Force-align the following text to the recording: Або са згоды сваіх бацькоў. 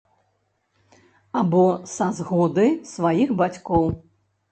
Або 1.41 1.61
са 1.95 2.07
згоды 2.21 2.65
сваіх 2.93 3.35
бацькоў. 3.43 3.85